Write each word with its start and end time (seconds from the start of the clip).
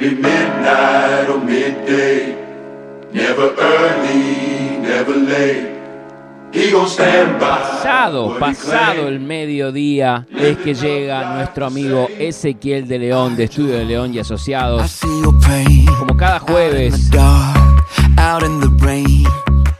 Maybe 0.00 0.14
midnight 0.14 1.28
or 1.28 1.44
midday. 1.44 2.34
Never 3.12 3.54
early, 3.54 4.78
never 4.78 5.14
late. 5.14 5.76
He 6.54 6.70
gonna 6.70 6.88
stand 6.88 7.38
by 7.38 7.60
Pasado, 7.60 8.38
pasado 8.38 9.08
el 9.08 9.20
mediodía 9.20 10.26
es 10.34 10.56
que 10.56 10.72
llega 10.72 11.34
nuestro 11.34 11.66
amigo 11.66 12.08
Ezequiel 12.18 12.88
de 12.88 12.98
León 12.98 13.36
de 13.36 13.44
Estudio 13.44 13.74
de 13.74 13.84
León 13.84 14.14
y 14.14 14.20
Asociados, 14.20 15.00
como 15.98 16.16
cada 16.16 16.38
jueves, 16.38 17.10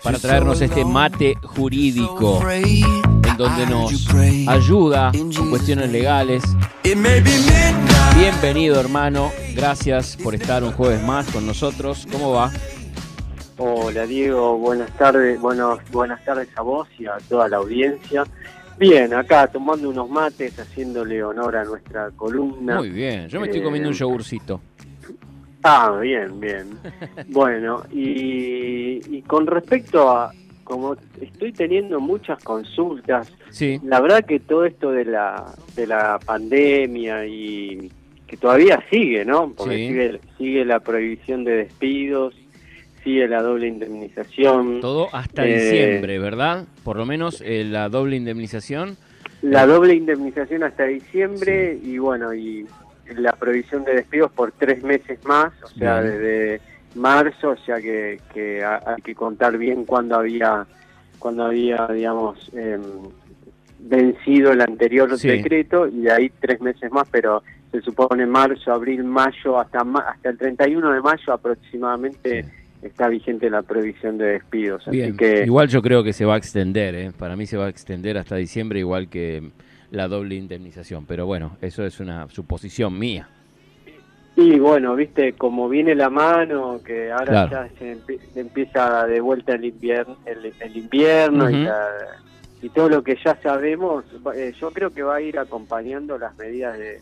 para 0.02 0.18
traernos 0.18 0.60
este 0.60 0.84
mate 0.84 1.38
jurídico 1.42 2.42
en 2.50 3.36
donde 3.38 3.66
nos 3.66 3.90
ayuda 4.46 5.12
con 5.12 5.48
cuestiones 5.48 5.90
legales. 5.90 6.42
Bienvenido 8.20 8.78
hermano, 8.78 9.30
gracias 9.56 10.14
por 10.22 10.34
estar 10.34 10.62
un 10.62 10.72
jueves 10.72 11.02
más 11.02 11.26
con 11.32 11.46
nosotros. 11.46 12.06
¿Cómo 12.12 12.32
va? 12.32 12.50
Hola 13.56 14.04
Diego, 14.04 14.58
buenas 14.58 14.94
tardes, 14.98 15.40
buenos, 15.40 15.78
buenas 15.90 16.22
tardes 16.22 16.48
a 16.56 16.60
vos 16.60 16.86
y 16.98 17.06
a 17.06 17.16
toda 17.30 17.48
la 17.48 17.56
audiencia. 17.56 18.24
Bien, 18.78 19.14
acá 19.14 19.46
tomando 19.46 19.88
unos 19.88 20.10
mates, 20.10 20.58
haciéndole 20.58 21.24
honor 21.24 21.56
a 21.56 21.64
nuestra 21.64 22.10
columna. 22.10 22.76
Muy 22.76 22.90
bien, 22.90 23.26
yo 23.28 23.40
me 23.40 23.46
estoy 23.46 23.62
comiendo 23.62 23.88
un 23.88 23.94
Eh, 23.94 23.98
yogurcito. 23.98 24.60
Ah, 25.62 25.98
bien, 26.00 26.38
bien. 26.40 26.78
bueno, 27.28 27.84
y, 27.90 29.00
y 29.16 29.22
con 29.26 29.46
respecto 29.46 30.10
a, 30.10 30.30
como 30.62 30.94
estoy 31.22 31.52
teniendo 31.54 32.00
muchas 32.00 32.42
consultas, 32.44 33.32
Sí, 33.48 33.80
la 33.82 33.98
verdad 34.00 34.24
que 34.26 34.40
todo 34.40 34.64
esto 34.66 34.92
de 34.92 35.06
la, 35.06 35.54
de 35.74 35.86
la 35.86 36.20
pandemia 36.24 37.26
y 37.26 37.90
que 38.30 38.36
todavía 38.36 38.80
sigue, 38.90 39.24
¿no? 39.24 39.52
Porque 39.56 39.74
Sí. 39.76 39.88
sigue, 39.88 40.20
sigue 40.38 40.64
la 40.64 40.78
prohibición 40.78 41.42
de 41.42 41.56
despidos, 41.64 42.32
sigue 43.02 43.26
la 43.26 43.42
doble 43.42 43.66
indemnización. 43.66 44.80
todo 44.80 45.08
hasta 45.12 45.44
Eh, 45.48 45.54
diciembre, 45.54 46.20
¿verdad? 46.20 46.64
Por 46.84 46.96
lo 46.96 47.04
menos 47.06 47.42
eh, 47.44 47.64
la 47.64 47.88
doble 47.88 48.14
indemnización. 48.14 48.96
La 49.42 49.66
doble 49.66 49.94
indemnización 49.94 50.62
hasta 50.62 50.84
diciembre 50.84 51.76
y 51.82 51.98
bueno, 51.98 52.32
y 52.32 52.66
la 53.16 53.32
prohibición 53.32 53.82
de 53.82 53.94
despidos 53.94 54.30
por 54.30 54.52
tres 54.52 54.84
meses 54.84 55.18
más, 55.24 55.52
o 55.64 55.68
sea, 55.76 56.00
Bien. 56.00 56.12
desde 56.12 56.60
marzo, 56.94 57.50
o 57.50 57.56
sea 57.56 57.80
que, 57.80 58.20
que 58.32 58.62
ha- 58.62 58.80
hay 58.86 59.02
que 59.02 59.16
contar 59.16 59.58
bien 59.58 59.84
cuándo 59.86 60.14
había, 60.14 60.66
cuando 61.18 61.46
había, 61.46 61.88
digamos, 61.88 62.48
em, 62.54 62.80
vencido 63.80 64.52
el 64.52 64.60
anterior 64.60 65.18
Sí. 65.18 65.26
decreto 65.26 65.88
y 65.88 66.02
de 66.02 66.12
ahí 66.12 66.30
tres 66.38 66.60
meses 66.60 66.92
más, 66.92 67.08
pero 67.10 67.42
se 67.70 67.80
supone 67.82 68.26
marzo, 68.26 68.72
abril, 68.72 69.04
mayo, 69.04 69.58
hasta 69.58 69.84
ma- 69.84 70.00
hasta 70.08 70.30
el 70.30 70.38
31 70.38 70.92
de 70.92 71.00
mayo 71.00 71.32
aproximadamente 71.32 72.44
está 72.82 73.08
vigente 73.08 73.48
la 73.50 73.62
prohibición 73.62 74.18
de 74.18 74.24
despidos. 74.32 74.84
Bien, 74.90 75.10
Así 75.10 75.16
que 75.18 75.44
igual 75.44 75.68
yo 75.68 75.82
creo 75.82 76.02
que 76.02 76.12
se 76.12 76.24
va 76.24 76.34
a 76.34 76.38
extender, 76.38 76.94
¿eh? 76.94 77.12
para 77.16 77.36
mí 77.36 77.46
se 77.46 77.56
va 77.56 77.66
a 77.66 77.68
extender 77.68 78.16
hasta 78.18 78.36
diciembre 78.36 78.78
igual 78.80 79.08
que 79.08 79.50
la 79.90 80.08
doble 80.08 80.36
indemnización, 80.36 81.04
pero 81.06 81.26
bueno, 81.26 81.56
eso 81.60 81.84
es 81.84 82.00
una 82.00 82.28
suposición 82.30 82.98
mía. 82.98 83.28
Y 84.36 84.58
bueno, 84.58 84.94
viste, 84.94 85.34
como 85.34 85.68
viene 85.68 85.94
la 85.94 86.08
mano, 86.08 86.80
que 86.84 87.10
ahora 87.10 87.26
Claro. 87.48 87.50
ya 87.50 87.68
se, 87.78 87.96
empie- 87.96 88.20
se 88.32 88.40
empieza 88.40 89.06
de 89.06 89.20
vuelta 89.20 89.52
el 89.54 89.64
invierno, 89.64 90.16
el, 90.24 90.52
el 90.58 90.76
invierno 90.76 91.50
y, 91.50 91.64
la- 91.64 91.88
y 92.62 92.68
todo 92.70 92.88
lo 92.88 93.02
que 93.02 93.18
ya 93.22 93.36
sabemos, 93.42 94.04
eh, 94.34 94.54
yo 94.58 94.70
creo 94.70 94.90
que 94.90 95.02
va 95.02 95.16
a 95.16 95.20
ir 95.20 95.38
acompañando 95.38 96.16
las 96.16 96.36
medidas 96.38 96.78
de, 96.78 97.00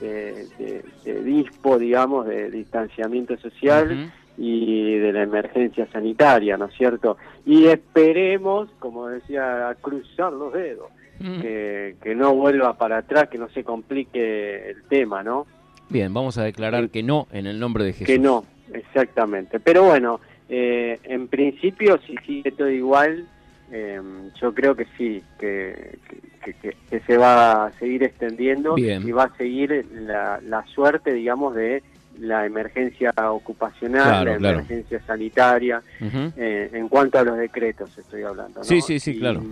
de, 0.00 0.46
de- 0.58 0.84
de 1.04 1.22
dispo, 1.24 1.78
digamos, 1.78 2.26
de 2.26 2.50
distanciamiento 2.50 3.36
social 3.38 4.10
y 4.38 4.96
de 4.98 5.12
la 5.12 5.22
emergencia 5.22 5.86
sanitaria, 5.92 6.56
¿no 6.58 6.66
es 6.66 6.74
cierto? 6.76 7.16
Y 7.46 7.66
esperemos, 7.66 8.68
como 8.78 9.08
decía, 9.08 9.68
a 9.68 9.74
cruzar 9.74 10.32
los 10.32 10.52
dedos, 10.52 10.90
Mm. 11.18 11.40
que, 11.40 11.96
que 12.02 12.14
no 12.14 12.34
vuelva 12.34 12.76
para 12.76 12.98
atrás, 12.98 13.28
que 13.30 13.38
no 13.38 13.48
se 13.48 13.64
complique 13.64 14.68
el 14.72 14.82
tema, 14.82 15.22
¿no? 15.22 15.46
Bien, 15.88 16.12
vamos 16.12 16.36
a 16.36 16.44
declarar 16.44 16.90
que 16.90 17.02
no 17.02 17.26
en 17.32 17.46
el 17.46 17.58
nombre 17.58 17.84
de 17.84 17.92
Jesús. 17.94 18.06
Que 18.06 18.18
no, 18.18 18.44
exactamente. 18.74 19.58
Pero 19.58 19.84
bueno, 19.84 20.20
eh, 20.50 20.98
en 21.04 21.28
principio, 21.28 21.98
si 22.06 22.16
sigue 22.26 22.50
todo 22.52 22.68
igual, 22.68 23.26
eh, 23.72 23.98
yo 24.38 24.52
creo 24.54 24.74
que 24.76 24.84
sí, 24.98 25.22
que, 25.38 25.96
que, 26.06 26.18
que- 26.54 26.76
que 26.90 27.00
se 27.00 27.16
va 27.16 27.66
a 27.66 27.72
seguir 27.72 28.02
extendiendo 28.02 28.74
Bien. 28.74 29.06
y 29.06 29.12
va 29.12 29.24
a 29.24 29.36
seguir 29.36 29.86
la, 29.92 30.40
la 30.42 30.64
suerte, 30.66 31.12
digamos, 31.12 31.54
de 31.54 31.82
la 32.18 32.46
emergencia 32.46 33.12
ocupacional, 33.30 34.02
Claro, 34.24 34.32
la 34.32 34.38
claro. 34.38 34.58
emergencia 34.58 35.00
sanitaria, 35.06 35.82
eh, 36.00 36.70
en 36.72 36.88
cuanto 36.88 37.18
a 37.18 37.24
los 37.24 37.36
decretos 37.36 37.96
estoy 37.98 38.22
hablando. 38.22 38.60
¿no? 38.60 38.64
Sí, 38.64 38.80
sí, 38.80 38.98
sí, 38.98 39.12
Y- 39.12 39.18
claro. 39.18 39.42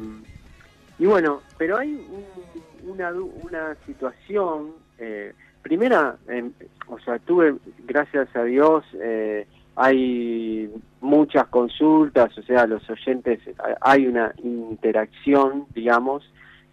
Y 0.98 1.06
bueno, 1.06 1.42
pero 1.58 1.76
hay 1.76 1.92
un- 1.92 2.90
una, 2.90 3.10
una 3.12 3.76
situación, 3.86 4.70
eh, 4.98 5.32
primera, 5.62 6.16
em, 6.28 6.52
o 6.88 6.98
sea, 7.00 7.18
tuve, 7.18 7.54
gracias 7.86 8.28
a 8.36 8.44
Dios, 8.44 8.84
eh, 9.00 9.46
hay 9.76 10.70
muchas 11.00 11.46
consultas, 11.48 12.36
o 12.38 12.42
sea, 12.42 12.66
los 12.66 12.88
oyentes, 12.88 13.40
ha- 13.58 13.76
hay 13.90 14.06
una 14.06 14.32
interacción, 14.42 15.66
digamos, 15.74 16.22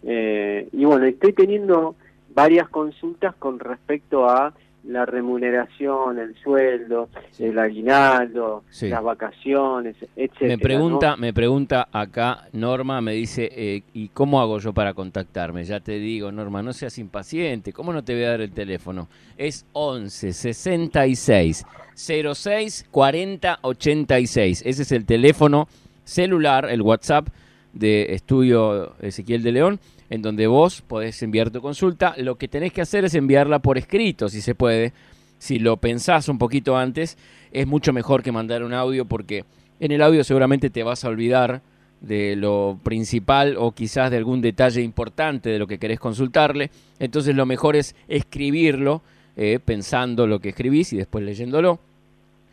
eh, 0.02 0.68
y 0.72 0.84
bueno, 0.84 1.06
estoy 1.06 1.32
teniendo 1.32 1.94
varias 2.34 2.68
consultas 2.68 3.34
con 3.36 3.58
respecto 3.58 4.28
a 4.28 4.52
la 4.84 5.06
remuneración, 5.06 6.18
el 6.18 6.34
sueldo, 6.42 7.08
Sí. 7.30 7.44
el 7.44 7.58
aguinaldo, 7.58 8.64
Sí. 8.68 8.88
las 8.88 9.00
vacaciones, 9.04 9.94
etcétera. 10.16 10.48
Me 10.48 10.56
¿no? 10.56 10.60
pregunta, 10.62 11.16
me 11.16 11.32
pregunta 11.32 11.86
acá 11.92 12.48
Norma, 12.52 13.00
me 13.00 13.12
dice, 13.12 13.48
eh, 13.54 13.82
¿y 13.94 14.08
cómo 14.08 14.40
hago 14.40 14.58
yo 14.58 14.72
para 14.72 14.92
contactarme? 14.92 15.62
Ya 15.62 15.78
te 15.78 15.92
digo, 16.00 16.32
Norma, 16.32 16.62
no 16.64 16.72
seas 16.72 16.98
impaciente, 16.98 17.72
¿cómo 17.72 17.92
no 17.92 18.02
te 18.02 18.14
voy 18.14 18.24
a 18.24 18.30
dar 18.30 18.40
el 18.40 18.50
teléfono? 18.50 19.06
Es 19.36 19.66
11 19.72 20.32
66 20.32 21.64
06 21.94 22.86
40 22.90 23.58
86. 23.62 24.62
Ese 24.66 24.82
es 24.82 24.90
el 24.90 25.04
teléfono 25.06 25.68
celular, 26.04 26.66
el 26.68 26.82
WhatsApp 26.82 27.28
de 27.72 28.14
Estudio 28.14 28.94
Ezequiel 29.00 29.42
de 29.42 29.52
León, 29.52 29.80
en 30.10 30.22
donde 30.22 30.46
vos 30.46 30.82
podés 30.82 31.22
enviar 31.22 31.50
tu 31.50 31.60
consulta. 31.60 32.14
Lo 32.18 32.36
que 32.36 32.48
tenés 32.48 32.72
que 32.72 32.82
hacer 32.82 33.04
es 33.04 33.14
enviarla 33.14 33.60
por 33.60 33.78
escrito, 33.78 34.28
si 34.28 34.40
se 34.40 34.54
puede. 34.54 34.92
Si 35.38 35.58
lo 35.58 35.76
pensás 35.78 36.28
un 36.28 36.38
poquito 36.38 36.76
antes, 36.76 37.18
es 37.50 37.66
mucho 37.66 37.92
mejor 37.92 38.22
que 38.22 38.30
mandar 38.30 38.62
un 38.62 38.74
audio 38.74 39.06
porque 39.06 39.44
en 39.80 39.90
el 39.90 40.02
audio 40.02 40.22
seguramente 40.22 40.70
te 40.70 40.82
vas 40.82 41.04
a 41.04 41.08
olvidar 41.08 41.62
de 42.00 42.36
lo 42.36 42.78
principal 42.82 43.56
o 43.58 43.72
quizás 43.72 44.10
de 44.10 44.18
algún 44.18 44.40
detalle 44.40 44.82
importante 44.82 45.50
de 45.50 45.58
lo 45.58 45.66
que 45.66 45.78
querés 45.78 45.98
consultarle. 45.98 46.70
Entonces 46.98 47.34
lo 47.34 47.46
mejor 47.46 47.76
es 47.76 47.94
escribirlo 48.08 49.02
eh, 49.36 49.60
pensando 49.64 50.26
lo 50.26 50.40
que 50.40 50.50
escribís 50.50 50.92
y 50.92 50.98
después 50.98 51.24
leyéndolo. 51.24 51.80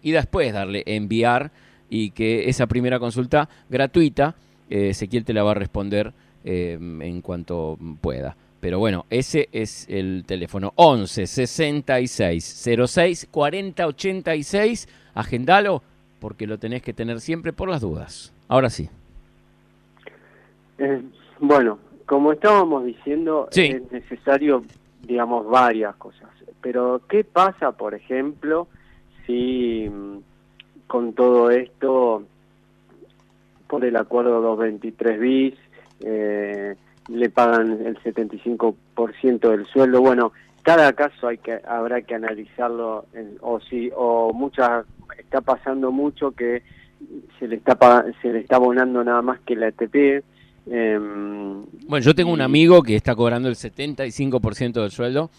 Y 0.02 0.12
después 0.12 0.54
darle 0.54 0.84
enviar 0.86 1.52
y 1.90 2.12
que 2.12 2.48
esa 2.48 2.68
primera 2.68 3.00
consulta 3.00 3.50
gratuita, 3.70 4.36
Ezequiel 4.70 5.26
te 5.26 5.34
la 5.34 5.44
va 5.44 5.52
a 5.52 5.56
responder 5.56 6.14
eh, 6.44 6.78
en 6.80 7.22
cuanto 7.22 7.78
pueda. 8.02 8.36
Pero 8.60 8.78
bueno, 8.80 9.06
ese 9.10 9.48
es 9.52 9.88
el 9.90 10.24
teléfono 10.26 10.74
11 10.76 11.28
66 11.28 12.66
06 12.88 13.28
40 13.32 13.88
86. 13.88 14.88
Agendalo 15.14 15.82
porque 16.20 16.46
lo 16.48 16.58
tenés 16.58 16.82
que 16.82 16.94
tener 16.94 17.22
siempre 17.22 17.54
por 17.54 17.70
las 17.70 17.82
dudas. 17.82 18.34
Ahora 18.50 18.70
sí. 18.70 18.90
Eh, 20.78 21.02
bueno, 21.40 21.80
como 22.06 22.34
estábamos 22.34 22.86
diciendo, 22.86 23.48
Sí. 23.52 23.64
es 23.66 23.92
necesario, 23.92 24.64
digamos, 25.08 25.48
varias 25.48 25.96
cosas. 25.96 26.30
Pero, 26.62 27.02
¿qué 27.08 27.24
pasa, 27.24 27.72
por 27.72 27.94
ejemplo, 27.94 28.68
si 29.26 29.88
mm, 29.90 30.18
con 30.88 31.14
todo 31.14 31.52
esto, 31.52 32.24
por 33.70 33.86
el 33.86 33.96
acuerdo 33.96 34.42
223 34.42 35.20
bis, 35.20 35.54
eh, 36.02 36.76
le 37.08 37.30
pagan 37.30 37.86
el 37.86 37.98
75% 38.04 39.50
del 39.50 39.66
sueldo? 39.68 40.02
Bueno, 40.02 40.34
cada 40.64 40.92
caso 40.94 41.28
hay 41.28 41.38
que 41.38 41.60
habrá 41.66 42.02
que 42.02 42.16
analizarlo, 42.16 43.06
en- 43.14 43.38
o 43.42 43.60
si 43.62 43.90
o 43.96 44.34
muchas 44.34 44.86
está 45.18 45.40
pasando 45.42 45.92
mucho 45.92 46.32
que 46.32 46.64
se 47.40 47.48
le 47.48 47.56
está 47.56 47.78
se 48.22 48.34
le 48.34 48.40
está 48.40 48.58
abonando 48.58 49.04
nada 49.04 49.22
más 49.22 49.40
que 49.42 49.56
la 49.56 49.68
ATP. 49.68 50.24
em, 50.72 51.64
Bueno, 51.88 52.04
yo 52.06 52.14
tengo 52.14 52.32
un 52.32 52.42
amigo 52.42 52.84
que 52.84 52.96
está 52.96 53.16
cobrando 53.16 53.48
el 53.50 53.56
75% 53.56 54.82
del 54.82 54.92
sueldo, 54.92 55.30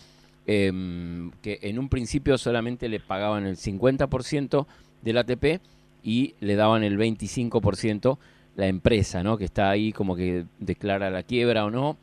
em, 0.47 1.31
que 1.43 1.59
en 1.63 1.79
un 1.79 1.89
principio 1.89 2.37
solamente 2.39 2.89
le 2.89 2.99
pagaban 2.99 3.45
el 3.47 3.57
50% 3.57 4.67
del 5.03 5.19
ATP 5.19 5.61
y 6.03 6.35
le 6.41 6.57
daban 6.57 6.83
el 6.83 6.99
25% 6.99 8.19
la 8.57 8.67
empresa, 8.67 9.23
¿no? 9.23 9.39
Que 9.39 9.45
está 9.45 9.71
ahí 9.71 9.93
como 9.93 10.17
que 10.17 10.45
declara 10.59 11.11
la 11.11 11.23
quiebra 11.23 11.65
o 11.65 11.71
no. 11.71 11.97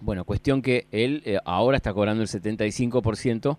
Bueno, 0.00 0.24
cuestión 0.24 0.62
que 0.62 0.86
él 0.92 1.22
eh, 1.24 1.38
ahora 1.44 1.76
está 1.76 1.92
cobrando 1.92 2.22
el 2.22 2.28
75% 2.28 3.56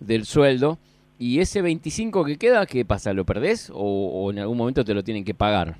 del 0.00 0.24
sueldo 0.24 0.78
¿Y 1.18 1.40
ese 1.40 1.62
25 1.62 2.24
que 2.24 2.36
queda, 2.36 2.66
qué 2.66 2.84
pasa? 2.84 3.12
¿Lo 3.14 3.24
perdés 3.24 3.70
o, 3.70 3.76
o 3.76 4.30
en 4.30 4.38
algún 4.38 4.58
momento 4.58 4.84
te 4.84 4.92
lo 4.92 5.02
tienen 5.02 5.24
que 5.24 5.32
pagar? 5.32 5.76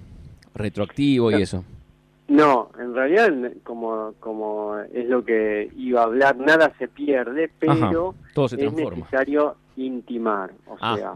Retroactivo 0.55 1.31
y 1.31 1.43
eso. 1.43 1.63
No, 2.29 2.71
en 2.79 2.95
realidad, 2.95 3.53
como, 3.63 4.15
como 4.19 4.79
es 4.93 5.07
lo 5.09 5.25
que 5.25 5.71
iba 5.77 6.01
a 6.01 6.05
hablar, 6.05 6.37
nada 6.39 6.73
se 6.79 6.89
pierde, 6.89 7.51
pero 7.59 7.73
Ajá, 7.73 7.93
todo 8.35 8.49
se 8.49 8.65
es 8.65 8.73
necesario 8.73 9.57
intimar. 9.77 10.53
O 10.67 10.77
Ah, 10.81 10.97
sea, 10.97 11.13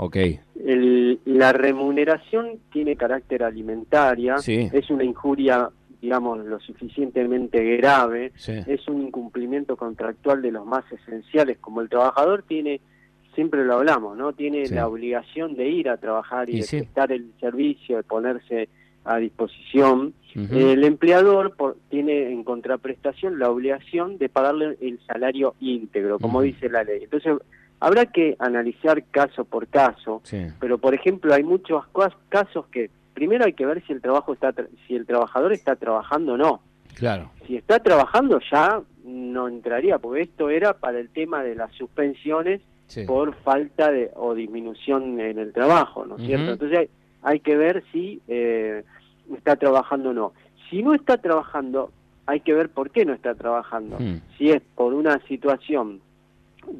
el- 0.64 1.18
la 1.24 1.52
remuneración 1.52 2.58
tiene 2.72 2.96
carácter 2.96 3.42
alimentaria, 3.42 4.38
Sí. 4.38 4.68
es 4.72 4.90
una 4.90 5.04
injuria, 5.04 5.70
digamos, 6.00 6.44
lo 6.44 6.58
suficientemente 6.60 7.76
grave, 7.76 8.32
Sí. 8.36 8.52
es 8.66 8.86
un 8.88 9.02
incumplimiento 9.02 9.76
contractual 9.76 10.42
de 10.42 10.52
los 10.52 10.66
más 10.66 10.84
esenciales, 10.92 11.58
como 11.58 11.80
el 11.80 11.88
trabajador 11.88 12.42
tiene, 12.46 12.80
siempre 13.34 13.64
lo 13.64 13.74
hablamos, 13.74 14.16
¿no? 14.16 14.32
Tiene 14.32 14.66
Sí. 14.66 14.74
la 14.74 14.88
obligación 14.88 15.54
de 15.56 15.68
ir 15.68 15.88
a 15.88 15.96
trabajar 15.96 16.48
y, 16.50 16.54
Y 16.54 16.56
de 16.56 16.62
sí. 16.62 16.76
prestar 16.78 17.12
el 17.12 17.30
servicio, 17.40 17.96
de 17.98 18.02
ponerse 18.02 18.68
a 19.04 19.16
disposición. 19.16 20.12
El 20.52 20.84
empleador 20.84 21.56
por- 21.56 21.76
tiene 21.88 22.30
en 22.30 22.44
contraprestación 22.44 23.38
la 23.38 23.50
obligación 23.50 24.16
de 24.18 24.28
pagarle 24.28 24.76
el 24.80 25.00
salario 25.06 25.54
íntegro, 25.58 26.18
como 26.20 26.40
dice 26.42 26.68
la 26.68 26.84
ley. 26.84 27.02
Entonces, 27.04 27.32
habrá 27.80 28.06
que 28.06 28.36
analizar 28.38 29.02
caso 29.10 29.44
por 29.44 29.66
caso, 29.66 30.20
Sí. 30.24 30.46
pero 30.60 30.78
por 30.78 30.94
ejemplo, 30.94 31.32
hay 31.34 31.42
muchos 31.42 31.84
casos 32.28 32.66
que 32.66 32.90
primero 33.14 33.44
hay 33.44 33.54
que 33.54 33.66
ver 33.66 33.82
si 33.86 33.92
el 33.92 34.00
trabajo 34.00 34.32
está 34.34 34.54
si 34.86 34.94
el 34.94 35.06
trabajador 35.06 35.52
está 35.52 35.76
trabajando 35.76 36.34
o 36.34 36.36
no. 36.36 36.60
Claro. 36.94 37.30
Si 37.46 37.56
está 37.56 37.78
trabajando 37.80 38.38
ya 38.50 38.80
no 39.04 39.48
entraría, 39.48 39.98
porque 39.98 40.22
esto 40.22 40.50
era 40.50 40.74
para 40.74 40.98
el 41.00 41.08
tema 41.08 41.42
de 41.42 41.54
las 41.54 41.72
suspensiones 41.72 42.60
Sí. 42.86 43.04
por 43.06 43.34
falta 43.36 43.90
de 43.92 44.10
o 44.16 44.34
disminución 44.34 45.20
en 45.20 45.38
el 45.38 45.52
trabajo, 45.52 46.04
¿no 46.04 46.16
es 46.16 46.22
cierto? 46.26 46.52
Entonces 46.52 46.78
hay, 46.80 46.88
hay 47.22 47.40
que 47.40 47.56
ver 47.56 47.84
si 47.92 48.20
eh, 48.26 48.82
está 49.36 49.54
trabajando 49.56 50.10
o 50.10 50.12
no. 50.12 50.32
Si 50.68 50.82
no 50.82 50.92
está 50.94 51.16
trabajando, 51.18 51.92
hay 52.26 52.40
que 52.40 52.52
ver 52.52 52.68
por 52.68 52.90
qué 52.90 53.04
no 53.04 53.12
está 53.14 53.34
trabajando. 53.36 53.96
Si 54.36 54.50
es 54.50 54.60
por 54.74 54.92
una 54.94 55.20
situación 55.28 56.00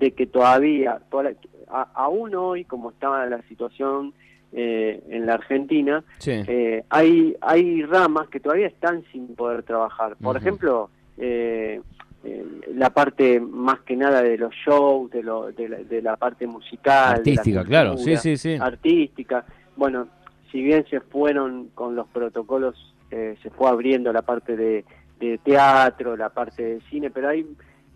de 0.01 0.11
que 0.13 0.27
todavía, 0.27 1.01
toda 1.11 1.23
la- 1.25 1.35
a- 1.69 1.89
aún 1.95 2.35
hoy, 2.35 2.65
como 2.65 2.91
estaba 2.91 3.25
la 3.27 3.41
situación 3.43 4.13
eh, 4.53 5.01
en 5.11 5.27
la 5.27 5.35
Argentina, 5.35 6.03
Sí. 6.19 6.33
eh, 6.49 6.83
hay, 6.91 7.37
hay 7.41 7.85
ramas 7.85 8.27
que 8.29 8.41
todavía 8.41 8.67
están 8.67 9.05
sin 9.13 9.37
poder 9.37 9.63
trabajar. 9.63 10.17
Por 10.21 10.37
ejemplo, 10.37 10.91
eh, 11.19 11.81
eh, 12.25 12.45
la 12.75 12.91
parte 12.91 13.39
más 13.39 13.79
que 13.83 13.95
nada 13.95 14.23
de 14.23 14.37
los 14.37 14.53
shows, 14.67 15.09
de, 15.13 15.23
lo, 15.23 15.53
de, 15.53 15.69
la, 15.69 15.77
de 15.79 16.03
la 16.03 16.17
parte 16.17 16.49
musical. 16.49 17.23
de 17.23 17.31
la 17.31 17.41
Artística, 17.41 17.65
claro. 17.65 17.97
Sí, 17.97 18.17
sí, 18.17 18.37
sí. 18.37 18.57
Artística. 18.61 19.45
Bueno, 19.77 20.09
si 20.51 20.61
bien 20.63 20.85
se 20.91 21.01
fueron 21.01 21.69
con 21.75 21.95
los 21.95 22.09
protocolos, 22.09 22.75
eh, 23.13 23.37
se 23.45 23.51
fue 23.51 23.69
abriendo 23.69 24.13
la 24.13 24.23
parte 24.23 24.57
de, 24.57 24.85
de 25.21 25.39
teatro, 25.39 26.17
la 26.17 26.31
parte 26.31 26.63
de 26.65 26.81
cine, 26.91 27.09
pero 27.11 27.29
hay 27.29 27.47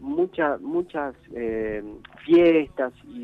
muchas 0.00 0.60
muchas 0.60 1.14
eh, 1.34 1.82
fiestas 2.24 2.92
y, 3.14 3.18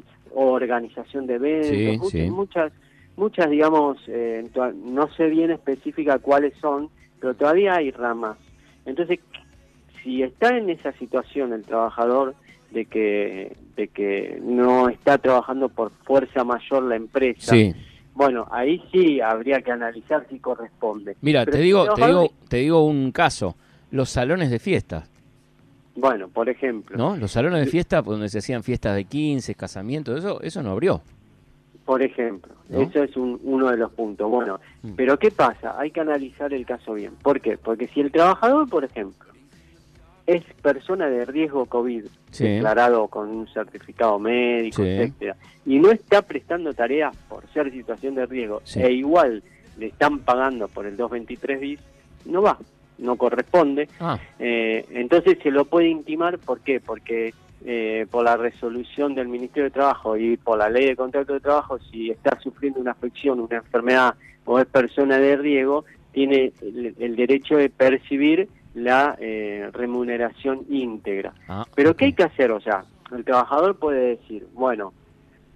y 0.00 0.04
organización 0.34 1.26
de 1.26 1.34
eventos, 1.34 1.68
Sí, 1.70 1.86
muchas, 1.98 2.10
sí. 2.10 2.30
muchas, 2.30 2.72
muchas, 3.16 3.50
digamos, 3.50 3.98
eh, 4.08 4.44
no 4.84 5.08
sé 5.14 5.28
bien 5.28 5.50
específica 5.50 6.18
cuáles 6.18 6.54
son, 6.60 6.90
pero 7.20 7.34
todavía 7.34 7.76
hay 7.76 7.90
ramas. 7.90 8.36
Entonces, 8.84 9.18
si 10.02 10.22
está 10.22 10.56
en 10.56 10.68
esa 10.70 10.92
situación 10.92 11.52
el 11.52 11.62
trabajador 11.62 12.34
de 12.70 12.84
que 12.84 13.56
de 13.76 13.88
que 13.88 14.38
no 14.42 14.88
está 14.88 15.18
trabajando 15.18 15.68
por 15.68 15.90
fuerza 16.04 16.44
mayor 16.44 16.82
la 16.84 16.96
empresa, 16.96 17.52
Sí. 17.54 17.74
bueno, 18.14 18.46
ahí 18.50 18.82
sí 18.92 19.20
habría 19.20 19.60
que 19.60 19.70
analizar 19.70 20.26
si 20.30 20.38
corresponde. 20.38 21.16
Mira, 21.20 21.40
Pero 21.44 21.52
te 21.52 21.58
si 21.58 21.64
digo, 21.64 21.94
te 21.94 22.06
digo, 22.06 22.30
te 22.48 22.56
digo 22.58 22.84
un 22.86 23.12
caso. 23.12 23.54
Los 23.90 24.08
salones 24.10 24.50
de 24.50 24.58
fiesta, 24.58 25.04
Bueno, 25.96 26.28
por 26.28 26.48
ejemplo, 26.48 26.96
¿no? 26.96 27.16
Los 27.16 27.32
salones 27.32 27.60
de 27.64 27.66
fiesta 27.70 28.02
donde 28.02 28.28
se 28.28 28.38
hacían 28.38 28.62
fiestas 28.62 28.94
de 28.94 29.04
15, 29.04 29.54
casamientos, 29.54 30.18
eso, 30.18 30.40
eso 30.42 30.62
no 30.62 30.70
abrió. 30.72 31.02
por 31.86 32.02
ejemplo, 32.02 32.52
¿No? 32.68 32.80
eso 32.80 33.00
es 33.04 33.16
un- 33.16 33.38
uno 33.44 33.70
de 33.70 33.76
los 33.76 33.92
puntos. 33.92 34.28
Bueno, 34.28 34.58
Mm. 34.82 34.94
pero 34.96 35.16
¿qué 35.20 35.30
pasa? 35.30 35.78
Hay 35.78 35.92
que 35.92 36.00
analizar 36.00 36.52
el 36.52 36.66
caso 36.66 36.94
bien. 36.94 37.12
¿Por 37.22 37.40
qué? 37.40 37.56
Porque 37.58 37.86
si 37.86 38.00
el 38.00 38.10
trabajador, 38.10 38.68
por 38.68 38.82
ejemplo, 38.84 39.28
es 40.26 40.42
persona 40.62 41.06
de 41.08 41.24
riesgo 41.26 41.66
COVID, 41.66 42.06
Sí. 42.32 42.42
declarado 42.44 43.06
con 43.06 43.28
un 43.28 43.46
certificado 43.46 44.18
médico, 44.18 44.82
Sí. 44.82 44.88
etcétera, 44.88 45.36
y 45.64 45.78
no 45.78 45.92
está 45.92 46.22
prestando 46.22 46.74
tareas 46.74 47.16
por 47.28 47.46
ser 47.52 47.70
situación 47.70 48.16
de 48.16 48.26
riesgo, 48.26 48.60
Sí. 48.64 48.80
e 48.82 48.90
igual 48.90 49.44
le 49.78 49.86
están 49.86 50.18
pagando 50.18 50.66
por 50.66 50.86
el 50.86 50.96
223 50.96 51.60
bis, 51.60 51.78
no 52.24 52.42
va, 52.42 52.58
no 52.98 53.16
corresponde. 53.16 53.88
Ah, 54.00 54.18
Eh, 54.38 54.84
entonces 54.90 55.38
se 55.42 55.50
lo 55.50 55.64
puede 55.64 55.88
intimar, 55.88 56.38
¿por 56.38 56.60
qué? 56.60 56.80
Porque 56.80 57.34
eh, 57.64 58.06
por 58.10 58.24
la 58.24 58.36
resolución 58.36 59.14
del 59.14 59.28
Ministerio 59.28 59.64
de 59.64 59.70
Trabajo 59.70 60.16
y 60.16 60.36
por 60.36 60.58
la 60.58 60.68
ley 60.70 60.86
de 60.86 60.96
contrato 60.96 61.32
de 61.32 61.40
trabajo, 61.40 61.78
si 61.90 62.10
está 62.10 62.38
sufriendo 62.40 62.80
una 62.80 62.92
afección, 62.92 63.40
una 63.40 63.56
enfermedad 63.56 64.14
o 64.44 64.58
es 64.60 64.66
persona 64.66 65.18
de 65.18 65.36
riesgo, 65.36 65.84
tiene 66.12 66.52
el, 66.62 66.94
el 66.98 67.16
derecho 67.16 67.56
de 67.56 67.68
percibir 67.68 68.48
la 68.74 69.16
eh, 69.18 69.68
remuneración 69.72 70.60
íntegra. 70.68 71.32
ah, 71.48 71.64
Pero 71.74 71.96
¿qué 71.96 72.06
hay 72.06 72.12
que 72.12 72.22
hacer? 72.24 72.52
O 72.52 72.60
sea, 72.60 72.84
el 73.14 73.24
trabajador 73.24 73.76
puede 73.76 74.16
decir, 74.16 74.46
bueno, 74.52 74.92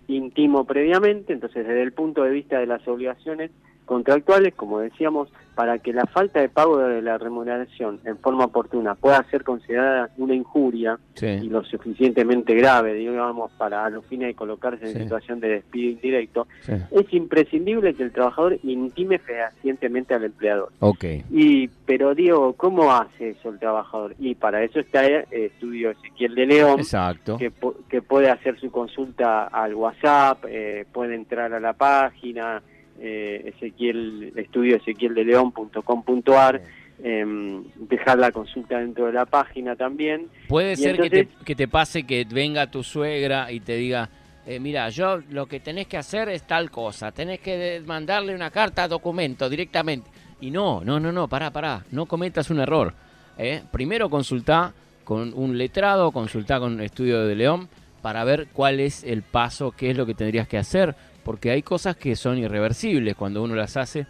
intimo 0.09 0.65
previamente, 0.65 1.33
entonces 1.33 1.67
desde 1.67 1.83
el 1.83 1.93
punto 1.93 2.23
de 2.25 2.31
vista 2.31 2.59
de 2.59 2.67
las 2.67 2.87
obligaciones 2.89 3.51
contractuales, 3.91 4.55
como 4.55 4.79
decíamos, 4.79 5.29
para 5.57 5.79
que 5.81 5.93
la 5.93 6.07
falta 6.07 6.41
de 6.41 6.49
pago 6.49 6.79
de 6.79 7.03
la 7.03 7.19
remuneración 7.19 7.99
en 8.05 8.17
forma 8.19 8.45
oportuna 8.45 8.95
pueda 8.95 9.21
ser 9.33 9.43
considerada 9.43 10.09
una 10.17 10.33
injuria 10.37 10.97
y 11.21 11.49
lo 11.49 11.65
suficientemente 11.65 12.55
grave, 12.55 12.95
digamos, 12.95 13.51
para 13.59 13.85
a 13.85 13.91
los 13.91 14.07
fines 14.07 14.29
de 14.29 14.35
colocarse 14.35 14.87
en 14.87 14.93
Sí. 14.95 15.03
situación 15.03 15.41
de 15.41 15.49
despido 15.49 15.91
indirecto, 15.91 16.47
sí. 16.61 16.73
es 16.93 17.13
imprescindible 17.13 17.93
que 17.95 18.05
el 18.05 18.13
trabajador 18.13 18.59
intime 18.63 19.19
fehacientemente 19.19 20.15
al 20.15 20.23
empleador. 20.25 20.71
Ok. 20.79 21.05
Y, 21.33 21.67
pero 21.85 22.15
Diego, 22.15 22.53
¿cómo 22.53 22.93
hace 22.93 23.31
eso 23.31 23.49
el 23.51 23.59
trabajador? 23.59 24.15
Y 24.21 24.37
para 24.37 24.63
eso 24.63 24.79
está 24.79 25.05
el 25.05 25.25
estudio 25.33 25.91
Ezequiel 25.91 26.37
de 26.37 26.47
León, 26.47 26.79
Exacto. 26.79 27.37
que, 27.37 27.51
que 27.89 28.01
puede 28.03 28.31
hacer 28.31 28.57
su 28.61 28.71
consulta 28.71 29.49
al 29.49 29.75
WhatsApp, 29.75 30.45
eh, 30.49 30.87
puede 30.93 31.17
entrar 31.17 31.53
a 31.53 31.59
la 31.59 31.73
página, 31.73 32.63
eh, 33.01 33.53
Ezequiel, 33.57 34.33
estudio 34.37 34.77
Ezequiel 34.77 35.15
de 35.15 35.25
León.com.ar, 35.25 36.63
em, 37.03 37.65
dejar 37.89 38.19
la 38.19 38.31
consulta 38.31 38.79
dentro 38.79 39.07
de 39.07 39.13
la 39.13 39.27
página 39.27 39.75
también. 39.75 40.29
Puede 40.49 40.73
Y 40.73 40.77
ser 40.77 40.99
que, 40.99 41.11
te, 41.11 41.29
que 41.45 41.55
te 41.55 41.67
pase 41.67 42.05
que 42.05 42.27
venga 42.31 42.71
tu 42.71 42.83
suegra 42.83 43.51
y 43.51 43.61
te 43.61 43.77
diga, 43.77 44.11
eh, 44.47 44.61
mira, 44.61 44.89
yo 44.91 45.21
lo 45.31 45.47
que 45.47 45.61
tenés 45.61 45.87
que 45.87 45.97
hacer 45.97 46.29
es 46.29 46.47
tal 46.47 46.71
cosa, 46.71 47.13
tenés 47.13 47.41
que 47.41 47.83
mandarle 47.87 48.35
una 48.35 48.51
carta 48.51 48.85
a 48.85 48.89
documento 48.89 49.49
directamente. 49.49 50.11
Y 50.41 50.51
no, 50.51 50.83
no, 50.83 50.99
no, 50.99 51.13
no, 51.13 51.29
pará, 51.29 51.51
pará, 51.51 51.85
no 51.91 52.07
cometas 52.07 52.51
un 52.51 52.61
error. 52.61 52.95
¿eh? 53.39 53.63
Primero 53.71 54.09
consultá 54.09 54.73
con 55.05 55.33
un 55.35 55.57
letrado, 55.59 56.13
consultá 56.13 56.59
con 56.59 56.75
un 56.75 56.81
estudio 56.81 57.27
de 57.27 57.35
León 57.35 57.69
para 58.03 58.25
ver 58.25 58.49
cuál 58.53 58.81
es 58.81 59.05
el 59.05 59.23
paso, 59.23 59.73
qué 59.73 59.91
es 59.91 59.97
lo 59.97 60.07
que 60.07 60.15
tendrías 60.15 60.49
que 60.49 60.57
hacer, 60.59 60.95
porque 61.25 61.51
hay 61.51 61.63
cosas 61.63 61.97
que 61.97 62.17
son 62.17 62.39
irreversibles 62.39 63.15
cuando 63.17 63.43
uno 63.43 63.55
las 63.55 63.77
hace 63.77 64.07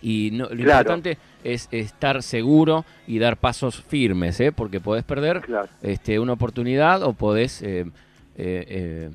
y 0.00 0.30
no, 0.32 0.44
lo 0.44 0.50
Claro. 0.64 0.80
importante 0.92 1.18
es 1.42 1.68
estar 1.72 2.22
seguro 2.22 2.84
y 3.06 3.18
dar 3.18 3.36
pasos 3.36 3.82
firmes, 3.82 4.38
¿eh? 4.40 4.52
porque 4.52 4.80
podés 4.80 5.04
perder 5.04 5.40
Claro. 5.40 5.68
este, 5.82 6.18
una 6.18 6.34
oportunidad 6.34 7.02
o 7.02 7.12
podés 7.14 7.62
eh, 7.62 7.80
eh, 8.36 8.64
eh, 8.68 9.10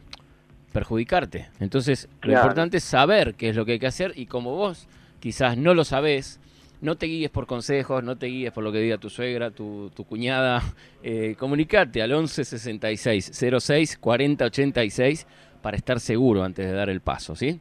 perjudicarte. 0.72 1.48
Entonces, 1.60 2.10
lo 2.22 2.34
importante 2.34 2.77
es 2.77 2.84
saber 2.84 3.36
qué 3.36 3.50
es 3.50 3.56
lo 3.56 3.65
que 3.65 3.74
hay 3.74 3.80
que 3.80 3.88
hacer 3.88 4.13
y 4.15 4.25
como 4.25 4.56
vos 4.56 4.88
quizás 5.20 5.58
no 5.58 5.74
lo 5.74 5.86
sabés, 5.86 6.39
no 6.82 6.96
te 6.98 7.06
guíes 7.06 7.30
por 7.32 7.46
consejos, 7.48 8.03
no 8.03 8.18
te 8.18 8.25
guíes 8.25 8.51
por 8.51 8.63
lo 8.63 8.72
que 8.74 8.80
diga 8.80 8.98
tu 8.98 9.10
suegra, 9.10 9.51
tu, 9.51 9.89
tu 9.96 10.03
cuñada, 10.03 10.62
comunicate 11.38 12.01
al 12.01 12.12
11 12.12 12.44
66 12.44 13.32
06 13.60 13.98
40 14.00 14.46
86 14.46 15.27
para 15.63 15.77
estar 15.77 16.00
seguro 16.00 16.43
antes 16.43 16.67
de 16.67 16.74
dar 16.74 16.89
el 16.89 17.01
paso, 17.01 17.36
¿sí? 17.36 17.60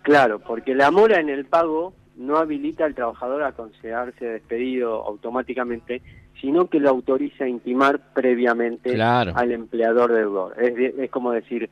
Claro, 0.00 0.38
porque 0.38 0.74
la 0.74 0.90
mora 0.90 1.20
en 1.20 1.28
el 1.28 1.44
pago 1.44 1.92
no 2.16 2.38
habilita 2.38 2.86
al 2.86 2.94
trabajador 2.94 3.42
a 3.42 3.52
considerarse 3.52 4.24
despedido 4.24 5.04
automáticamente, 5.04 6.00
sino 6.40 6.68
que 6.70 6.78
lo 6.80 6.88
autoriza 6.88 7.44
a 7.44 7.48
intimar 7.48 8.00
previamente 8.14 8.94
Claro. 8.94 9.32
al 9.34 9.52
empleador 9.52 10.12
deudor. 10.12 10.54
Es, 10.62 10.74
de- 10.74 10.94
es 11.04 11.10
como 11.10 11.32
decir, 11.32 11.68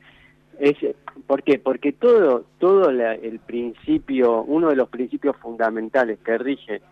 es, 0.58 0.74
¿por 1.26 1.42
qué? 1.44 1.58
Porque 1.58 1.92
todo, 1.92 2.44
todo 2.58 2.90
la- 2.90 3.14
el 3.14 3.38
principio, 3.38 4.42
uno 4.42 4.68
de 4.70 4.76
los 4.76 4.88
principios 4.88 5.36
fundamentales 5.36 6.18
que 6.24 6.36
rige 6.36 6.82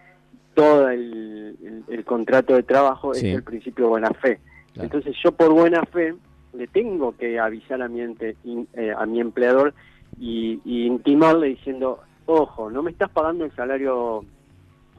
todo 0.54 0.88
el, 0.88 1.56
el- 1.62 1.84
el 1.88 2.04
contrato 2.04 2.54
de 2.54 2.62
trabajo 2.62 3.12
Sí. 3.14 3.28
es 3.28 3.34
el 3.36 3.42
principio 3.42 3.86
de 3.86 3.90
buena 3.90 4.10
fe. 4.10 4.38
Claro. 4.74 4.84
Entonces 4.84 5.16
yo 5.22 5.32
por 5.32 5.52
buena 5.52 5.82
fe 5.84 6.14
le 6.54 6.66
tengo 6.66 7.16
que 7.16 7.38
avisar 7.38 7.82
a 7.82 7.88
mi, 7.88 8.00
eh, 8.02 8.94
a 8.96 9.06
mi 9.06 9.20
empleador 9.20 9.74
y, 10.18 10.60
intimarle 10.64 11.48
diciendo, 11.48 12.00
ojo, 12.26 12.70
no 12.70 12.82
me 12.82 12.90
estás 12.90 13.10
pagando 13.10 13.44
el 13.44 13.52
salario 13.52 14.24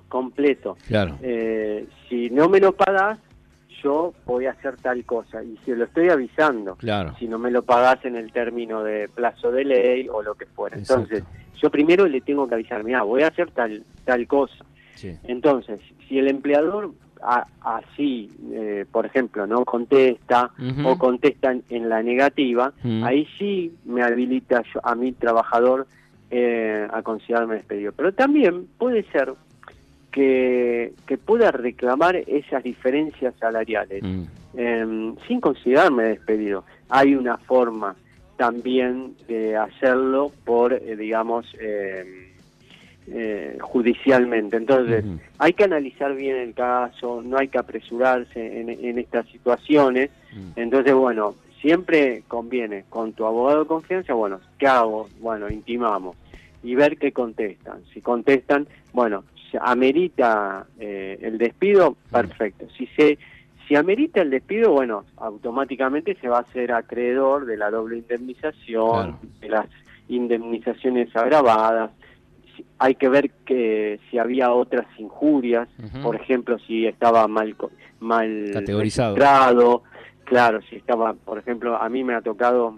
completo. 0.09 0.77
Claro. 0.87 1.17
Eh, 1.21 1.87
si 2.09 2.29
no 2.29 2.49
me 2.49 2.59
lo 2.59 2.73
pagas, 2.73 3.19
yo 3.83 4.13
voy 4.25 4.45
a 4.45 4.51
hacer 4.51 4.77
tal 4.77 5.03
cosa. 5.05 5.43
Y 5.43 5.57
si 5.65 5.71
lo 5.71 5.85
estoy 5.85 6.09
avisando, 6.09 6.75
claro. 6.75 7.15
si 7.19 7.27
no 7.27 7.37
me 7.37 7.51
lo 7.51 7.63
pagas 7.63 8.03
en 8.05 8.15
el 8.15 8.31
término 8.31 8.83
de 8.83 9.09
plazo 9.09 9.51
de 9.51 9.65
ley 9.65 10.07
o 10.09 10.21
lo 10.21 10.35
que 10.35 10.45
fuera. 10.45 10.77
Entonces, 10.77 11.23
yo 11.61 11.69
primero 11.69 12.07
le 12.07 12.21
tengo 12.21 12.47
que 12.47 12.55
avisar, 12.55 12.83
mira, 12.83 13.03
voy 13.03 13.23
a 13.23 13.27
hacer 13.27 13.51
tal, 13.51 13.83
tal 14.05 14.27
cosa. 14.27 14.65
Entonces, 15.23 15.81
si 16.07 16.17
el 16.17 16.29
empleador 16.29 16.91
así, 17.61 18.29
eh, 18.51 18.85
por 18.91 19.05
ejemplo, 19.05 19.47
no 19.47 19.63
contesta 19.65 20.51
o 20.83 20.97
contesta 20.97 21.55
en 21.69 21.89
la 21.89 22.01
negativa, 22.03 22.73
ahí 23.03 23.27
sí 23.37 23.73
me 23.85 24.03
habilita 24.03 24.63
a 24.83 24.95
mi 24.95 25.11
trabajador 25.11 25.87
eh, 26.31 26.87
a 26.91 27.01
considerarme 27.03 27.55
despedido. 27.55 27.91
Pero 27.91 28.11
también 28.13 28.67
puede 28.77 29.03
ser 29.11 29.33
que, 30.11 30.93
que 31.05 31.17
pueda 31.17 31.51
reclamar 31.51 32.15
esas 32.15 32.63
diferencias 32.63 33.33
salariales 33.39 34.03
em, 34.55 35.15
sin 35.27 35.39
considerarme 35.39 36.03
despedido. 36.03 36.63
Hay 36.89 37.15
una 37.15 37.37
forma 37.37 37.95
también 38.37 39.15
de 39.27 39.55
hacerlo 39.55 40.31
por, 40.43 40.73
eh, 40.73 40.95
digamos, 40.95 41.45
em, 41.59 42.32
eh, 43.07 43.57
judicialmente. 43.59 44.57
Entonces, 44.57 45.05
hay 45.37 45.53
que 45.53 45.63
analizar 45.63 46.15
bien 46.15 46.37
el 46.37 46.53
caso, 46.53 47.21
no 47.21 47.37
hay 47.37 47.47
que 47.47 47.57
apresurarse 47.57 48.61
en, 48.61 48.97
estas 48.97 49.27
situaciones. 49.27 50.09
Entonces, 50.55 50.93
bueno, 50.93 51.35
siempre 51.61 52.23
conviene 52.27 52.85
con 52.89 53.13
tu 53.13 53.25
abogado 53.25 53.61
de 53.61 53.67
confianza, 53.67 54.13
bueno, 54.13 54.39
¿qué 54.57 54.67
hago? 54.67 55.09
Bueno, 55.19 55.49
intimamos 55.49 56.15
y 56.63 56.75
ver 56.75 56.97
qué 56.97 57.11
contestan. 57.11 57.81
Si 57.93 58.01
contestan, 58.01 58.67
bueno, 58.93 59.23
amerita 59.61 60.65
eh, 60.79 61.19
el 61.21 61.37
despido, 61.37 61.95
perfecto. 62.11 62.67
Si 62.77 62.87
se 62.87 63.17
si 63.67 63.75
amerita 63.75 64.21
el 64.21 64.29
despido, 64.29 64.71
bueno, 64.71 65.05
automáticamente 65.17 66.15
se 66.19 66.27
va 66.27 66.39
a 66.39 66.41
hacer 66.41 66.71
acreedor 66.73 67.45
de 67.45 67.55
la 67.57 67.71
doble 67.71 67.97
indemnización, 67.97 69.17
de 69.39 69.49
las 69.49 69.67
indemnizaciones 70.09 71.15
agravadas, 71.15 71.91
hay 72.83 72.95
que 72.95 73.07
ver 73.07 73.31
que 73.45 73.97
si 74.11 74.17
había 74.17 74.51
otras 74.51 74.85
injurias, 74.97 75.69
por 76.01 76.17
ejemplo, 76.17 76.59
si 76.59 76.85
estaba 76.85 77.29
mal 77.29 77.55
mal 78.01 78.49
categorizado. 78.51 79.15
claro, 80.25 80.59
si 80.69 80.75
estaba, 80.75 81.13
por 81.13 81.37
ejemplo, 81.37 81.77
a 81.77 81.87
mí 81.87 82.03
me 82.03 82.13
ha 82.13 82.21
tocado 82.21 82.77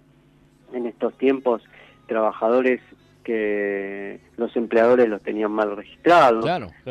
en 0.73 0.85
estos 0.85 1.17
tiempos 1.17 1.63
trabajadores 2.05 2.81
que 3.23 4.19
los 4.37 4.55
empleadores 4.55 5.09
los 5.09 5.23
tenían 5.23 5.51
mal 5.51 5.75
registrados 5.75 6.45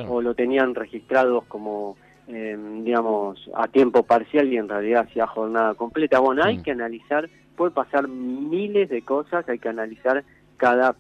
o 0.09 0.21
lo 0.21 0.35
tenían 0.35 0.75
registrados 0.75 1.45
como 1.45 1.97
em, 2.27 2.83
digamos 2.83 3.49
a 3.55 3.69
tiempo 3.69 4.03
parcial 4.03 4.53
y 4.53 4.57
en 4.57 4.69
realidad 4.69 5.07
hacía 5.09 5.29
jornada 5.29 5.75
completa. 5.75 6.19
Bueno, 6.19 6.43
hay 6.43 6.59
mm. 6.59 6.63
que 6.65 6.71
analizar, 6.73 7.31
puede 7.55 7.71
pasar 7.71 8.09
miles 8.09 8.89
de 8.89 9.03
cosas, 9.03 9.49
hay 9.49 9.61
que 9.61 9.69
analizar 9.69 10.25
cada 10.57 10.97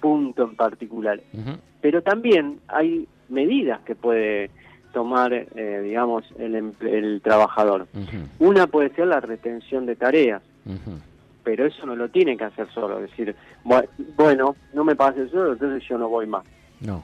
punto 0.00 0.44
en 0.44 0.56
particular. 0.56 1.20
Pero 1.80 2.02
también 2.02 2.58
hay 2.68 3.06
medidas 3.28 3.80
que 3.82 3.94
puede 3.94 4.50
tomar, 4.92 5.32
eh, 5.32 5.80
digamos, 5.84 6.24
el, 6.38 6.72
el 6.80 7.20
trabajador. 7.22 7.86
Una 8.38 8.66
puede 8.66 8.90
ser 8.90 9.08
la 9.08 9.20
retención 9.20 9.86
de 9.86 9.96
tareas, 9.96 10.42
pero 11.44 11.66
eso 11.66 11.86
no 11.86 11.94
lo 11.94 12.08
tiene 12.08 12.36
que 12.36 12.44
hacer 12.44 12.68
solo. 12.72 12.98
Es 12.98 13.10
decir, 13.10 13.34
bueno, 14.16 14.56
no 14.72 14.84
me 14.84 14.96
pases 14.96 15.30
solo, 15.30 15.52
entonces 15.52 15.86
yo 15.88 15.98
no 15.98 16.08
voy 16.08 16.26
más. 16.26 16.44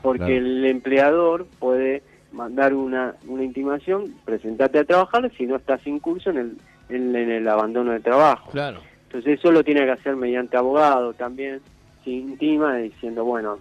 Porque 0.02 0.36
el 0.36 0.64
empleador 0.64 1.46
puede 1.58 2.02
mandar 2.32 2.74
una, 2.74 3.14
una 3.28 3.44
intimación, 3.44 4.14
presentarte 4.24 4.80
a 4.80 4.84
trabajar 4.84 5.30
si 5.36 5.46
no 5.46 5.56
estás 5.56 5.80
sin 5.82 6.00
curso 6.00 6.30
en 6.30 6.38
el, 6.38 6.56
en, 6.88 7.14
en 7.14 7.30
el 7.30 7.48
abandono 7.48 7.92
de 7.92 8.00
trabajo. 8.00 8.50
Claro. 8.50 8.80
Entonces 9.06 9.38
eso 9.38 9.52
lo 9.52 9.62
tiene 9.62 9.84
que 9.84 9.92
hacer 9.92 10.16
mediante 10.16 10.56
abogado 10.56 11.12
también 11.14 11.60
íntima 12.06 12.76
diciendo, 12.76 13.24
bueno, 13.24 13.58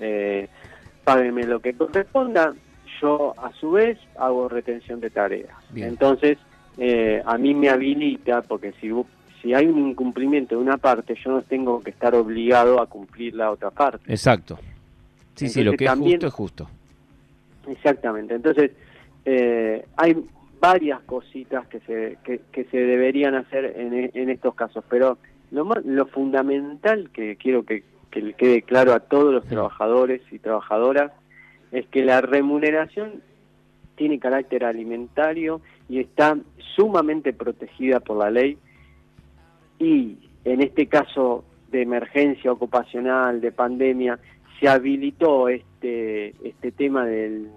eh, 0.00 0.48
págueme 1.04 1.44
lo 1.44 1.60
que 1.60 1.74
corresponda, 1.74 2.54
yo 3.00 3.34
a 3.38 3.52
su 3.52 3.72
vez 3.72 3.98
hago 4.18 4.48
retención 4.48 5.00
de 5.00 5.10
tareas. 5.10 5.56
Entonces, 5.74 6.38
eh, 6.78 7.22
a 7.24 7.36
mí 7.38 7.54
me 7.54 7.68
habilita, 7.68 8.42
porque 8.42 8.72
si, 8.80 8.90
si 9.40 9.54
hay 9.54 9.66
un 9.66 9.88
incumplimiento 9.88 10.56
de 10.56 10.62
una 10.62 10.78
parte, 10.78 11.14
yo 11.22 11.30
no 11.30 11.42
tengo 11.42 11.82
que 11.82 11.90
estar 11.90 12.14
obligado 12.14 12.80
a 12.80 12.86
cumplir 12.86 13.34
la 13.34 13.50
otra 13.50 13.70
parte. 13.70 14.10
Exacto. 14.10 14.58
Sí, 15.34 15.48
sí, 15.48 15.62
lo 15.62 15.72
que 15.72 15.84
es 15.84 15.90
justo 15.90 16.26
es 16.26 16.32
justo. 16.32 16.68
Exactamente. 17.66 18.34
Entonces, 18.34 18.72
eh, 19.24 19.84
hay 19.96 20.16
varias 20.60 21.00
cositas 21.00 21.66
que 21.66 21.80
se, 21.80 22.18
que, 22.22 22.64
se 22.64 22.76
deberían 22.76 23.34
hacer 23.34 23.74
en, 23.76 24.10
en 24.14 24.30
estos 24.30 24.54
casos, 24.54 24.84
pero 24.88 25.18
lo, 25.52 25.68
lo 25.84 26.06
fundamental 26.06 27.10
que 27.12 27.36
quiero 27.36 27.64
que, 27.64 27.84
le 28.14 28.34
quede 28.34 28.62
claro 28.62 28.92
a 28.92 29.00
todos 29.00 29.32
los 29.32 29.46
trabajadores 29.46 30.20
y 30.30 30.38
trabajadoras 30.38 31.12
es 31.70 31.86
que 31.86 32.04
la 32.04 32.20
remuneración 32.20 33.22
tiene 33.94 34.18
carácter 34.18 34.64
alimentario 34.64 35.60
y 35.88 36.00
está 36.00 36.36
sumamente 36.74 37.32
protegida 37.32 38.00
por 38.00 38.18
la 38.18 38.30
ley. 38.30 38.58
Y 39.78 40.18
en 40.44 40.60
este 40.60 40.88
caso 40.88 41.44
de 41.70 41.82
emergencia 41.82 42.52
ocupacional, 42.52 43.40
de 43.40 43.52
pandemia, 43.52 44.18
se 44.60 44.68
habilitó 44.68 45.48
este, 45.48 46.34
este 46.46 46.70
tema 46.70 47.06
del, 47.06 47.48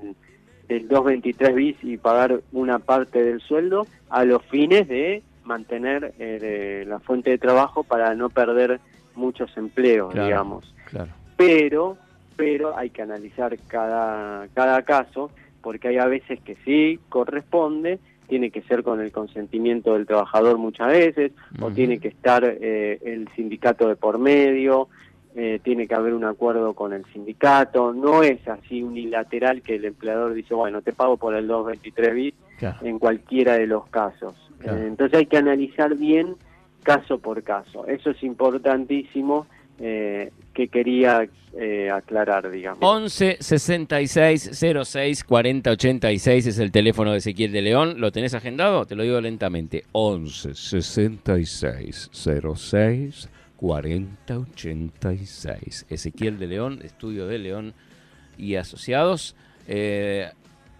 del 0.69 0.87
223 0.87 1.55
bis 1.55 1.77
y 1.83 1.97
pagar 1.97 2.41
una 2.53 2.79
parte 2.79 3.23
del 3.23 3.41
sueldo 3.41 3.85
a 4.09 4.23
los 4.23 4.41
fines 4.45 4.87
de 4.87 5.21
mantener 5.45 6.13
eh, 6.19 6.83
la 6.87 6.99
fuente 6.99 7.29
de 7.29 7.37
trabajo 7.37 7.83
para 7.83 8.13
no 8.15 8.29
perder 8.29 8.79
muchos 9.15 9.55
empleos, 9.57 10.13
digamos. 10.13 10.73
Pero, 11.37 11.97
pero 12.35 12.77
hay 12.77 12.89
que 12.89 13.01
analizar 13.01 13.57
cada, 13.67 14.47
cada 14.53 14.81
caso, 14.83 15.31
porque 15.61 15.89
hay 15.89 15.97
a 15.97 16.05
veces 16.05 16.39
que 16.41 16.57
sí 16.65 16.99
corresponde, 17.09 17.99
tiene 18.27 18.49
que 18.49 18.61
ser 18.63 18.83
con 18.83 19.01
el 19.01 19.11
consentimiento 19.11 19.93
del 19.93 20.05
trabajador 20.05 20.57
muchas 20.57 20.87
veces, 20.87 21.31
o 21.61 21.71
tiene 21.71 21.99
que 21.99 22.09
estar 22.09 22.43
eh, 22.45 22.99
el 23.03 23.29
sindicato 23.35 23.87
de 23.87 23.95
por 23.95 24.17
medio, 24.17 24.89
eh, 25.37 25.59
tiene 25.63 25.85
que 25.85 25.93
haber 25.93 26.13
un 26.13 26.23
acuerdo 26.23 26.73
con 26.73 26.93
el 26.93 27.05
sindicato, 27.11 27.93
no 27.93 28.23
es 28.23 28.47
así 28.47 28.81
unilateral 28.81 29.61
que 29.61 29.75
el 29.75 29.85
empleador 29.85 30.33
dice, 30.33 30.53
bueno, 30.53 30.81
te 30.81 30.93
pago 30.93 31.17
por 31.17 31.35
el 31.35 31.47
223 31.47 32.15
bit 32.15 32.35
en 32.81 32.99
cualquiera 32.99 33.57
de 33.57 33.67
los 33.67 33.85
casos. 33.87 34.33
Eh, 34.63 34.85
entonces 34.88 35.19
hay 35.19 35.25
que 35.25 35.38
analizar 35.38 35.95
bien 35.95 36.35
caso 36.83 37.19
por 37.19 37.43
caso. 37.43 37.85
Eso 37.88 38.12
es 38.12 38.24
importantísimo 38.24 39.47
eh, 39.79 40.31
que 40.53 40.69
quería 40.69 41.27
eh, 41.57 41.89
aclarar, 41.89 42.50
digamos. 42.50 42.79
11 42.81 43.38
66 43.41 44.51
06 44.83 45.24
40 45.25 45.71
86 45.71 46.47
es 46.47 46.59
el 46.59 46.71
teléfono 46.71 47.12
de 47.12 47.17
Ezequiel 47.17 47.51
de 47.51 47.62
León. 47.62 47.95
¿Lo 47.97 48.12
tenés 48.12 48.33
agendado? 48.33 48.85
Te 48.85 48.95
lo 48.95 49.03
digo 49.03 49.19
lentamente. 49.19 49.83
11 49.91 50.53
66 50.55 52.09
06 52.13 53.29
40 53.57 54.38
86. 54.38 55.85
Ezequiel 55.89 56.39
de 56.39 56.47
León, 56.47 56.79
Estudio 56.83 57.27
de 57.27 57.39
León 57.39 57.74
y 58.38 58.55
Asociados. 58.55 59.35
Eh, 59.67 60.29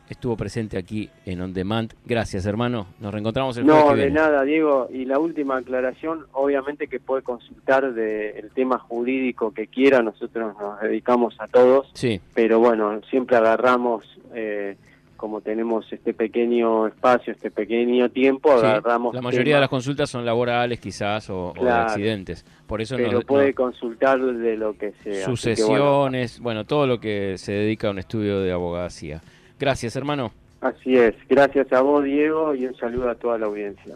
estuvo 0.10 0.36
presente 0.38 0.78
aquí 0.78 1.10
en 1.26 1.42
On 1.42 1.54
Demand. 1.54 1.94
Gracias, 2.06 2.46
hermano. 2.46 2.88
Nos 3.00 3.14
reencontramos 3.14 3.58
el 3.58 3.66
No, 3.66 3.96
de 3.96 4.12
nada, 4.12 4.44
Diego. 4.44 4.88
Y 4.92 5.06
la 5.06 5.20
última 5.20 5.58
aclaración, 5.58 6.26
obviamente 6.34 6.88
que 6.88 7.00
puede 7.00 7.24
consultar 7.24 7.94
del 7.94 8.50
tema 8.52 8.78
jurídico 8.80 9.52
que 9.52 9.68
quiera. 9.68 10.02
Nosotros 10.02 10.56
nos 10.60 10.82
dedicamos 10.82 11.36
a 11.40 11.48
todos. 11.48 11.90
Sí. 11.94 12.22
Pero 12.34 12.60
bueno, 12.60 13.02
siempre 13.10 13.38
agarramos, 13.38 14.04
eh, 14.34 14.78
como 15.18 15.42
tenemos 15.42 15.92
este 15.92 16.14
pequeño 16.14 16.88
espacio, 16.88 17.34
este 17.34 17.50
pequeño 17.50 18.10
tiempo, 18.10 18.52
agarramos. 18.52 19.16
La 19.16 19.22
mayoría 19.22 19.56
de 19.56 19.62
las 19.62 19.70
consultas 19.70 20.10
son 20.10 20.26
laborales, 20.26 20.80
quizás, 20.80 21.30
o, 21.30 21.54
de 21.60 21.70
accidentes. 21.70 22.46
Por 22.68 22.82
eso 22.82 22.96
pero 22.98 23.22
puede 23.22 23.54
consultar 23.54 24.20
de 24.22 24.58
lo 24.58 24.78
que 24.78 24.94
sea. 25.04 25.26
Sucesiones, 25.26 26.40
bueno, 26.40 26.66
todo 26.66 26.86
lo 26.86 27.00
que 27.00 27.38
se 27.38 27.54
dedica 27.54 27.88
a 27.88 27.92
un 27.92 28.00
estudio 28.00 28.42
de 28.42 28.52
abogacía. 28.52 29.22
Gracias, 29.60 29.96
hermano. 29.96 30.32
Así 30.62 30.98
es. 30.98 31.14
Gracias 31.30 31.72
a 31.74 31.82
vos, 31.82 32.04
Diego, 32.04 32.56
y 32.56 32.66
un 32.66 32.76
saludo 32.76 33.10
a 33.10 33.16
toda 33.16 33.38
la 33.38 33.46
audiencia. 33.46 33.96